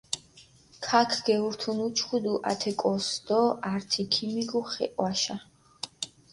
ქაქ 0.85 1.11
გეურთუნ 1.25 1.77
უჩქუდუ 1.85 2.33
ათე 2.51 2.71
კოს 2.81 3.07
დო 3.27 3.41
ართი 3.71 4.03
ქიმიგუ 4.13 4.61
ხე 4.71 4.85
ჸვაშა. 4.93 5.35